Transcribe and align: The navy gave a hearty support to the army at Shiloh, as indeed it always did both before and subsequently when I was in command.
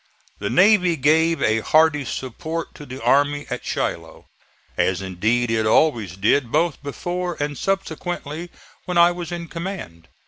The 0.39 0.49
navy 0.49 0.95
gave 0.95 1.43
a 1.43 1.59
hearty 1.59 2.05
support 2.05 2.73
to 2.73 2.87
the 2.87 2.99
army 3.03 3.45
at 3.51 3.63
Shiloh, 3.63 4.25
as 4.75 4.99
indeed 4.99 5.51
it 5.51 5.67
always 5.67 6.15
did 6.17 6.51
both 6.51 6.81
before 6.81 7.37
and 7.39 7.55
subsequently 7.55 8.49
when 8.85 8.97
I 8.97 9.11
was 9.11 9.31
in 9.31 9.47
command. 9.47 10.07